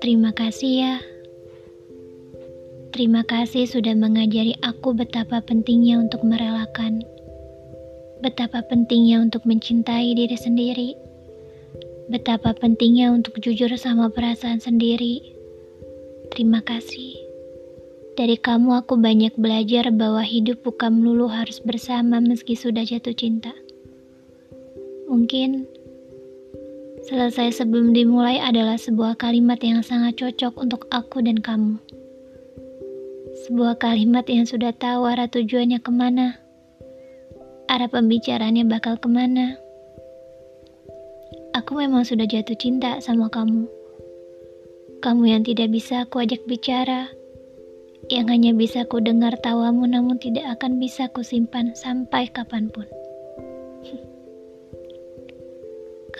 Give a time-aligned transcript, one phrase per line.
[0.00, 0.94] Terima kasih ya.
[2.90, 7.06] Terima kasih sudah mengajari aku betapa pentingnya untuk merelakan.
[8.18, 10.98] Betapa pentingnya untuk mencintai diri sendiri.
[12.10, 15.22] Betapa pentingnya untuk jujur sama perasaan sendiri.
[16.34, 17.14] Terima kasih.
[18.18, 23.54] Dari kamu aku banyak belajar bahwa hidup bukan melulu harus bersama meski sudah jatuh cinta.
[25.10, 25.66] Mungkin
[27.10, 31.82] selesai sebelum dimulai adalah sebuah kalimat yang sangat cocok untuk aku dan kamu.
[33.42, 36.38] Sebuah kalimat yang sudah tahu arah tujuannya ke mana,
[37.66, 39.58] arah pembicaranya bakal ke mana.
[41.58, 43.66] Aku memang sudah jatuh cinta sama kamu.
[45.02, 47.10] Kamu yang tidak bisa aku ajak bicara,
[48.14, 52.86] yang hanya bisa ku dengar tawamu namun tidak akan bisa ku simpan sampai kapan pun.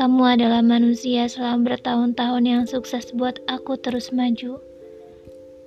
[0.00, 4.56] Kamu adalah manusia selama bertahun-tahun yang sukses buat aku terus maju.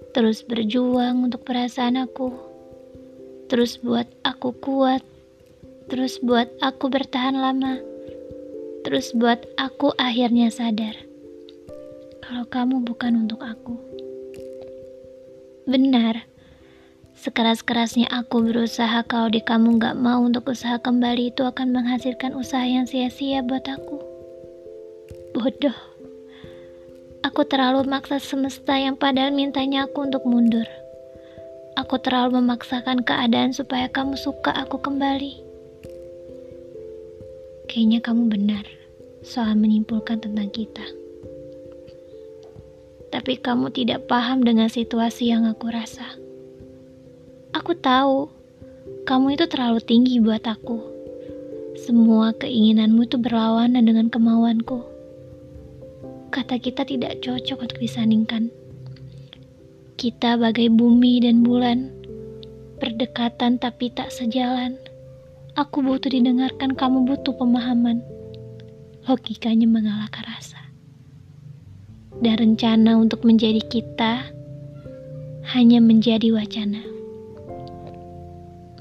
[0.10, 2.34] Terus berjuang untuk perasaan aku.
[3.46, 5.06] Terus buat aku kuat.
[5.86, 7.78] Terus buat aku bertahan lama.
[8.82, 10.98] Terus buat aku akhirnya sadar.
[12.26, 13.78] Kalau kamu bukan untuk aku.
[15.70, 16.26] Benar,
[17.22, 22.66] sekeras-kerasnya aku berusaha kalau di kamu gak mau untuk usaha kembali itu akan menghasilkan usaha
[22.66, 24.13] yang sia-sia buat aku.
[25.44, 25.76] Bodoh.
[27.20, 30.64] Aku terlalu memaksa semesta yang padahal mintanya aku untuk mundur.
[31.76, 35.44] Aku terlalu memaksakan keadaan supaya kamu suka aku kembali.
[37.68, 38.64] Kayaknya kamu benar
[39.20, 40.88] soal menyimpulkan tentang kita
[43.12, 46.08] tapi kamu tidak paham dengan situasi yang aku rasa.
[47.52, 48.32] Aku tahu
[49.04, 50.80] kamu itu terlalu tinggi buat aku.
[51.84, 54.93] Semua keinginanmu itu berlawanan dengan kemauanku.
[56.44, 58.52] Kata kita tidak cocok untuk disandingkan.
[59.96, 61.88] Kita bagai bumi dan bulan,
[62.84, 64.76] berdekatan tapi tak sejalan.
[65.56, 68.04] Aku butuh didengarkan, kamu butuh pemahaman.
[69.08, 70.60] Logikanya mengalahkan rasa
[72.20, 74.28] dan rencana untuk menjadi kita
[75.56, 76.84] hanya menjadi wacana.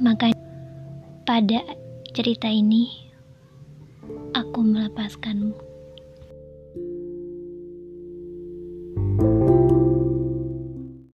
[0.02, 0.34] Maka
[1.22, 1.62] pada
[2.10, 2.90] cerita ini
[4.34, 5.71] aku melepaskanmu.